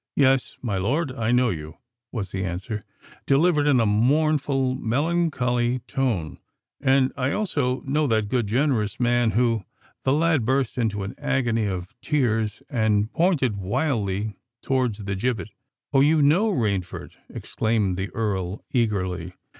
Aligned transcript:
"Yes—my 0.15 0.79
lord, 0.79 1.11
I 1.11 1.31
know 1.31 1.51
you," 1.51 1.77
was 2.11 2.31
the 2.31 2.43
answer, 2.43 2.83
delivered 3.27 3.67
in 3.67 3.79
a 3.79 3.85
mournful—melancholy 3.85 5.77
tone; 5.85 6.39
"and 6.79 7.13
I 7.15 7.29
also 7.33 7.81
know 7.81 8.07
that 8.07 8.27
good—generous, 8.27 8.99
man 8.99 9.29
who——" 9.29 9.63
The 10.03 10.13
lad 10.13 10.43
burst 10.43 10.79
into 10.79 11.03
an 11.03 11.13
agony 11.19 11.67
of 11.67 11.93
tears, 12.01 12.63
and 12.67 13.13
pointed 13.13 13.57
wildly 13.57 14.37
towards 14.63 15.03
the 15.05 15.15
gibbet. 15.15 15.51
"Oh! 15.93 16.01
you 16.01 16.23
know 16.23 16.51
Rainford!" 16.51 17.11
exclaimed 17.29 17.95
the 17.95 18.09
Earl 18.09 18.65
eagerly. 18.71 19.35